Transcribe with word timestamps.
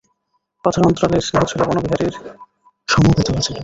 কথার 0.65 0.83
অন্তরালে 0.87 1.17
স্নেহ 1.21 1.43
ছিল 1.43 1.61
বনবিহারীর, 1.67 2.13
সমবেদনা 2.87 3.41
ছিল। 3.41 3.57